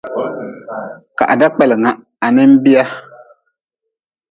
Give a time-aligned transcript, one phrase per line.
[1.17, 2.83] Ka ha dakpelnga ha nin bia.